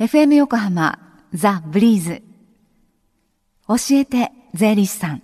[0.00, 0.98] FM 横浜
[1.32, 2.22] ザ・ブリーズ。
[3.68, 5.22] 教えて税理士さん。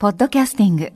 [0.00, 0.92] ポッドキャスティング。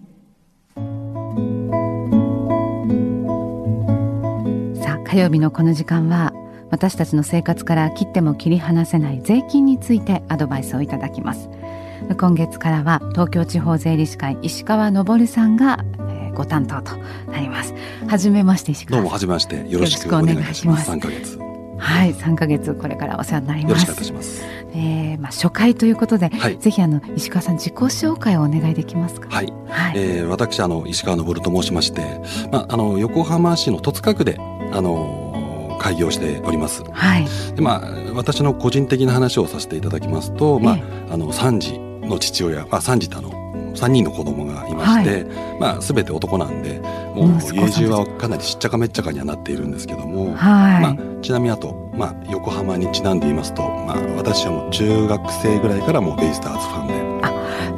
[4.82, 6.32] さあ火曜日のこの時間は
[6.72, 11.48] 私たちの生活から切っても切り離せない税金についてアドバイスをいただきます。
[12.18, 16.96] 今月からは東京地方税理士会石川昇さんがえーご担当と
[17.30, 17.74] なります。
[18.08, 19.04] はじめまして石どう川さん。
[19.04, 19.68] もはじめまして。
[19.68, 20.86] よろしくお願いします。
[20.86, 21.38] 三ヶ月。
[21.38, 21.45] よ
[21.78, 24.42] はい3ヶ月これからお世話になりますろしくお願いいたします。
[24.72, 29.28] えーまあ、初回ということで、はいぜひあの石川さん自己紹介をお願いできますか？
[29.30, 32.02] はい、はい、えー、私あの石川昇と申しまして、
[32.50, 34.38] まああの横浜市の戸塚区で
[34.72, 36.82] あの開業しております。
[36.90, 43.30] はい、でまあ私の個人的な話をさせていただきますと、まあえあの三児の父親、あ三児ってあの
[43.76, 45.26] 三人の子供がいまして、
[45.60, 46.80] まあすべて男なんで、
[47.14, 50.34] もう家中はかなりしっちゃかめっちゃかにはなっているんですけども。
[50.34, 56.94] はい、まあ、ちなみにあと、まあ、横浜にちなんで言いますと、まあ、私はもう中学生ぐらいからもうベイスターズファンで、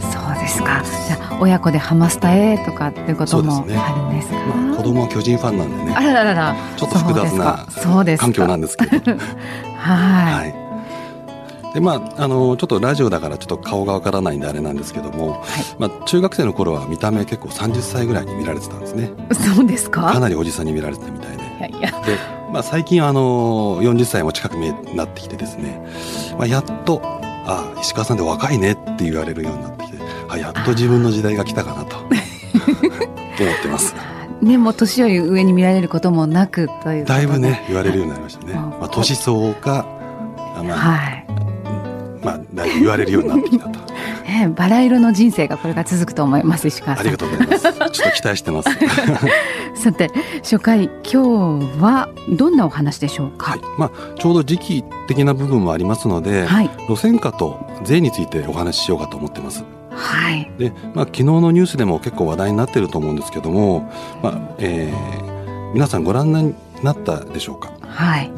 [0.01, 0.83] そうですか。
[1.07, 4.35] じゃあ親子でハマスタへとかっていうこともあるんですか？
[4.37, 5.95] まあ、子供は巨人ファンなんでね。
[5.97, 7.67] あらららら、ちょっと複雑な
[8.19, 9.13] 環境なんですけど。
[9.79, 10.58] はい、はい
[11.79, 15.45] でまあ、あのちょっとラジオだからちょっと顔がわからないんであれなんですけども、
[15.79, 19.13] まあ、中学生の頃は見た目結構30歳ぐらいに見られてたんですね。
[19.55, 20.03] そうですか？
[20.13, 21.45] かなりおじさんに見られてたみたいで。
[21.45, 22.17] いやいや、で、
[22.53, 25.87] まあ、最近はあの40歳も近くになってきてですね、
[26.37, 27.01] まあ、やっと
[27.47, 31.97] 「ああ石川さんで若いね」って言われるようになってきてあやっと自分の時代が来たかなと。
[33.41, 33.95] 思ってます。
[34.43, 37.05] ねもう年より上に見られることもなくという。
[37.05, 39.87] だいぶね言われるようになりましたね、はいまあ、年相応か
[40.57, 41.18] あまあ、はい。
[42.79, 43.81] 言われるようになってきたと。
[44.25, 47.07] ね バラ色の人生がこれから続くと思います石川さん。
[47.07, 47.63] ありがとうございます。
[47.63, 48.71] ちょっと期待してます。
[49.75, 50.11] さて
[50.43, 53.53] 初回今日はどんなお話でしょうか？
[53.53, 53.61] はい。
[53.79, 59.65] まあ、ちょうど時期的な部分もありますので、はい、路線価と税についてお話ししようかと思ってます。
[59.91, 63.91] はい、で、まあ、昨日のニュースでも結構話題になってると思うんですけども、
[64.23, 65.29] まあえー
[65.75, 68.33] 皆さんご覧になったでしょうか、はい、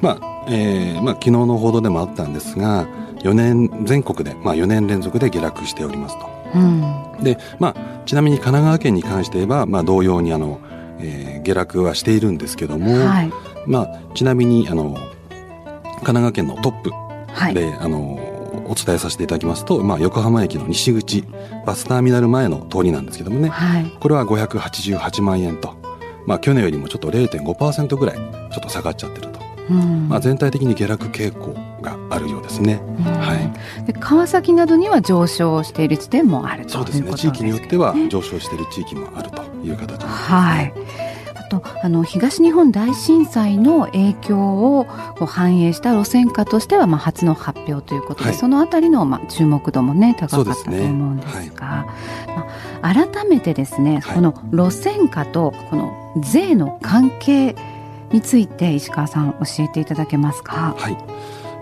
[0.00, 2.86] まあえーまあ、昨日の報道でもあったんですが
[3.20, 6.28] 4年全国で、まあ、4年連続で下落しておりますと。
[6.54, 10.60] うん、で、まあ、ちなみに神奈川県に関して言えば、まあ、同様にあの、
[11.00, 13.32] えー下落はしているんですけども、はい、
[13.66, 16.90] まあ、ちなみにあの神奈川県のトップ
[17.32, 18.14] はい、で、あの
[18.66, 21.24] お伝えさせていただきますと、まあ、横浜駅の西口
[21.66, 25.76] バスターミナル前の通りなんですけどもねはい、これは588万円と、
[26.26, 28.22] まあ、去年よりもちょっと0.5%ぐらいちょ
[28.58, 29.37] っと下がっちゃってると、うん
[29.72, 32.80] まあ、全体的に下落傾向があるようですね。
[32.98, 33.04] うん。
[33.04, 33.84] はい。
[33.86, 37.22] で川崎などには上昇している地点もあるとそうですいうことね。
[37.22, 40.72] 地域によってはね上昇している地域もあるという形です、はい。
[41.34, 44.86] あとあの東日本大震災の影響を
[45.18, 48.38] こう反映した路線価としては、まあ、初の発表ということで、はい。
[48.38, 51.86] そのあたりの、まあ、注目度もね高かったとそうですね思うんですが
[52.34, 52.46] ま
[52.82, 54.14] あ、改めてですね、はい。
[54.16, 57.56] この路線価とこの税の関係
[58.12, 60.74] について石川さん教えていただけますか？
[60.76, 60.96] はい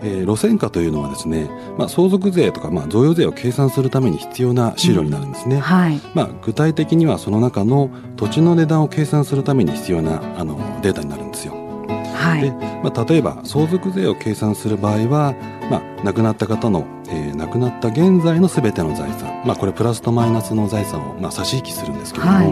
[0.03, 1.49] えー路線価というのはですね、
[1.79, 5.59] まあ、相続税とか、まあ、贈与税を計算するために必要な資料になるんですね。
[5.59, 11.55] はい、まあ、具体的にはその中の土地の値段を計算するために必要なあのデータになるんですよ。
[11.55, 12.51] ではい、
[12.85, 15.35] まあ、例えば相続税を計算する場合は、
[15.71, 22.51] まあ、亡くなった方の、えー亡くなった現在のすべての財産、まあ、これプラスとマイナスの財産を、まあ、差し引きするんですけれども、はい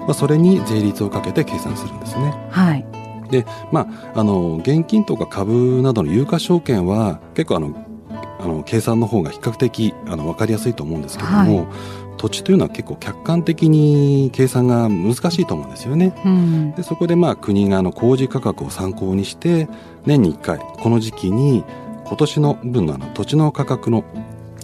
[0.00, 2.32] まあ、それに税率をかけて計算するんですね。
[2.50, 2.84] はい、
[3.32, 7.86] で、まあ、あの現金とか株などの有価証券は結構あの
[8.38, 16.14] あの計算の方が比較的あの分かりやすいと思うんですけれども、はい土地というのは結構客観的に計算が難しいと思うんですよね。
[16.24, 19.68] うん、でそこでまあ国があの工事価格を参考にして
[20.04, 21.64] 年に1回この時期に
[22.04, 24.04] 今年の分のあの土地の価格の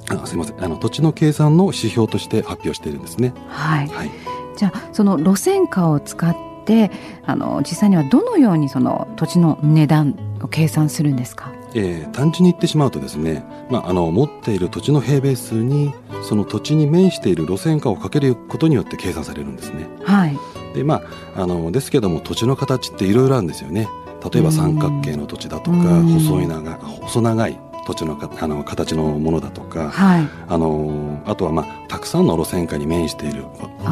[0.09, 3.33] あすいませんあの土地の計算の指標として発表しているんですね。
[3.49, 3.89] はい。
[3.89, 4.11] はい、
[4.57, 6.37] じゃあその路線価を使っ
[6.69, 6.91] て
[7.25, 11.53] あの実際にはどのようにその土地の値段を計算するんですか？
[11.75, 15.93] えー単純に言ってしまうとですね、まあ、あの持っている土地の平米数に
[16.23, 19.87] その土地に面している路線価をかけることによって計算されるんですね。
[20.05, 20.37] はい。
[20.75, 21.03] でま
[21.37, 23.89] ああのですけども土地の形っていろいろあるんですよね。
[24.33, 30.29] 例えば三角形の土地だとかうん細い長細長い土地のかあの形のものだとかはい。
[30.47, 33.45] あのあとはまあたくさんの路線価に面している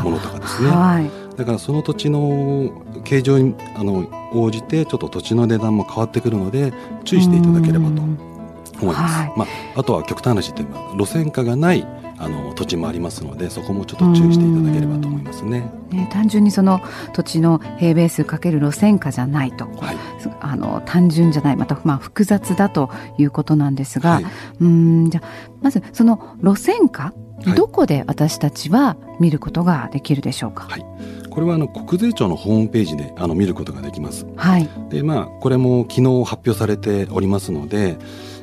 [0.05, 0.69] ものとかですね。
[0.69, 1.37] はい。
[1.37, 2.71] だからその土地の
[3.05, 8.19] 形状にあの応じてちょっと土地の値段も変わってくるので注意していただければとうん
[8.83, 9.15] 思います。
[9.15, 10.63] はいまあ、あとは極端な話って
[10.95, 11.87] 路線価がない
[12.19, 15.71] あの土地もありますのでそこもちょっと注意していただければと思いますね。
[15.91, 16.81] ね単純にその
[17.13, 19.97] 土地の平米数かける路線価じゃないと、はい、
[20.41, 24.25] あの単純じゃないまたまあ複雑だということなんですが、はい、
[24.61, 25.23] うんじゃ
[25.63, 27.13] まずその路線価
[27.55, 30.67] どこで私たちは見ることができるでしょうか？
[30.69, 30.87] はい
[31.37, 34.27] これはあの国税庁のホームページであの見ることができます。
[34.37, 34.67] はい。
[34.89, 37.99] で、まあ、これも昨日発表されておりますので、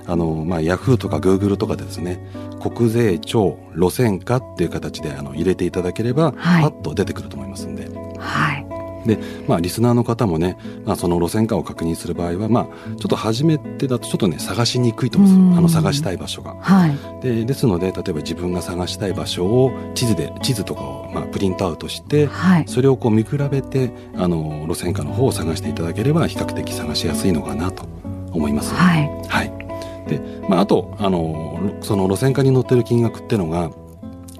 [0.05, 2.19] あの、まあ、ヤフーとかグーグルとかでですね、
[2.61, 7.89] 国税庁路線価っていう形であの入れていただければ、はい、パッと出てくると思いますんで。
[8.19, 8.73] はい。
[9.05, 16.55] で、まあ、リスナーの方もね、まあ、その路線価を確認する場合は、まあ、ちょっと初めてだとちょっとね、探しにくいと思うんですあの、探したい場所が。
[16.61, 16.97] はい。
[17.21, 22.65] で、ですので、例えば自分が探したい場所を地図で、地図とかを、まあ、プリントアウトして、はい。
[22.67, 27.85] それをこう見比べて、あの、路線価の方を探していただければ、比較的探しやすいのかなと
[28.31, 28.73] 思います。
[28.73, 29.09] はい。
[29.27, 29.62] はい。
[30.07, 33.71] で、まあ、あと、あの、その路線価に乗ってる金額っていうのが、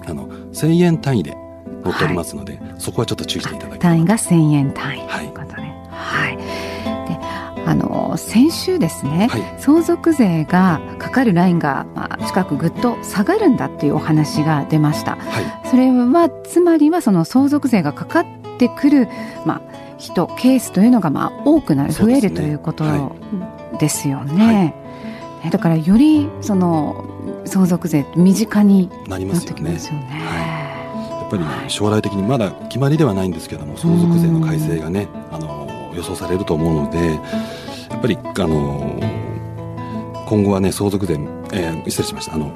[0.06, 1.36] あの、1000円単位で
[1.82, 3.78] 載っておりますので、はい、そこはちょっと注意していただきたい。
[3.78, 5.08] 単位が1000円単位。
[5.08, 18.26] ということで、はい、であの先週ですね、はい、相続税がかかるラインが、まあ、近くぐっと下がるんだっていうお話が出ました、はい、それはつまりはその相続税がかかっ
[18.58, 19.08] てくる、
[19.46, 19.62] まあ、
[19.96, 22.84] 人ケースというのがまあ多くなる、増えるということ
[23.80, 24.74] ですよね。
[25.44, 27.04] はい、だからよりその
[27.44, 30.74] 相続税身近になってきますよね。
[31.36, 36.98] ぱり、ね、将来的にまだ決まりではないんですけども相続税の改正がねあの予想されると思うので
[37.90, 39.00] やっぱりあの
[40.26, 41.14] 今後はね相続税、
[41.52, 42.34] えー、失礼しました。
[42.34, 42.52] あの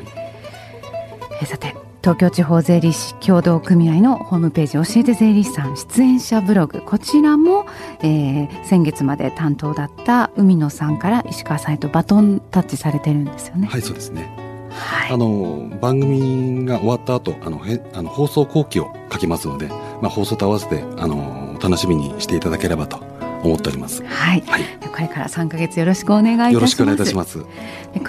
[1.42, 7.66] えさて東京地方税理士協同組合のホームページ教えて税理士さん出演者ブログこちらも、
[8.00, 13.66] えー、先月まで担当だった海野さんから石川さんへとバトンタッチされてるんですよね。
[13.66, 14.45] はいそうですね
[14.76, 19.68] はい、あの番組が終わった後あのへあの放送後期を書きますので、
[20.00, 22.98] まあ、放送と合わせてあの楽しみにしていただければと
[23.42, 24.04] 思っております。
[24.04, 24.42] はい。
[24.46, 24.62] はい、
[24.92, 26.54] これから3か月よろしくお願いいたします。
[26.54, 27.38] よろしくお願いいたします。
[27.38, 27.46] こ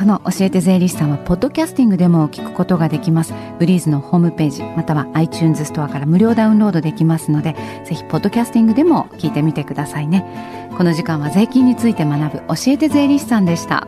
[0.06, 3.34] の教えて税理士さんはポッドキャスティングでも聞くことができます。
[3.60, 7.56] ブリーズのホームページまたは iTunes ストアから無料ダウンロードできますので、
[7.86, 10.26] ぜひポッドキャスティングでも聞いてみてくださいね。
[10.78, 13.88] この時間は税金について学ぶ教えて税理士さんでした。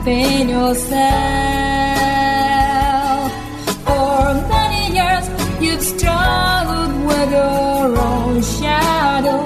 [0.00, 1.00] haven't yourself.
[3.84, 5.26] For many years
[5.60, 9.44] you've struggled with your own shadow.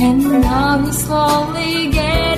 [0.00, 2.33] And now you're slowly getting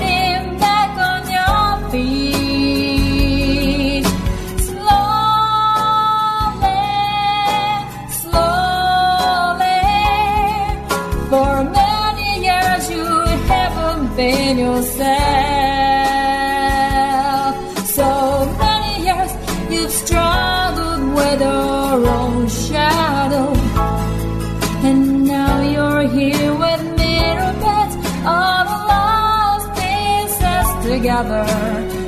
[30.97, 32.06] together.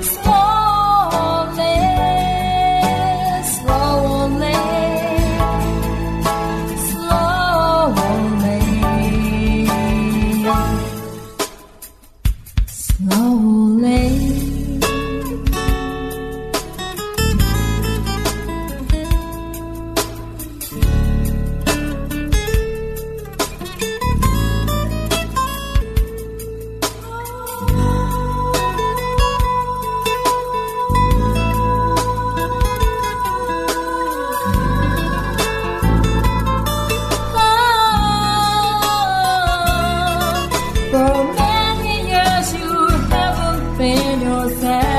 [43.78, 44.97] open yourself.